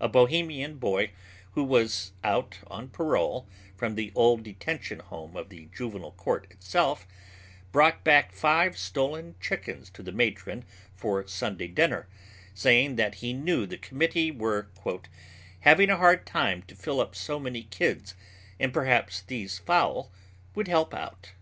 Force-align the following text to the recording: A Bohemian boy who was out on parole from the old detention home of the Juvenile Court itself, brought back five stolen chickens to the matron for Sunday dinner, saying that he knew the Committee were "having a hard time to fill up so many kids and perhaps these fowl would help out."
A 0.00 0.08
Bohemian 0.08 0.78
boy 0.78 1.12
who 1.52 1.62
was 1.62 2.10
out 2.24 2.58
on 2.66 2.88
parole 2.88 3.46
from 3.76 3.94
the 3.94 4.10
old 4.16 4.42
detention 4.42 4.98
home 4.98 5.36
of 5.36 5.50
the 5.50 5.68
Juvenile 5.72 6.10
Court 6.10 6.48
itself, 6.50 7.06
brought 7.70 8.02
back 8.02 8.32
five 8.32 8.76
stolen 8.76 9.36
chickens 9.40 9.88
to 9.90 10.02
the 10.02 10.10
matron 10.10 10.64
for 10.96 11.24
Sunday 11.28 11.68
dinner, 11.68 12.08
saying 12.54 12.96
that 12.96 13.14
he 13.22 13.32
knew 13.32 13.64
the 13.64 13.78
Committee 13.78 14.32
were 14.32 14.66
"having 15.60 15.90
a 15.90 15.96
hard 15.96 16.26
time 16.26 16.62
to 16.62 16.74
fill 16.74 16.98
up 17.00 17.14
so 17.14 17.38
many 17.38 17.62
kids 17.62 18.16
and 18.58 18.72
perhaps 18.74 19.22
these 19.22 19.60
fowl 19.60 20.10
would 20.56 20.66
help 20.66 20.92
out." 20.92 21.34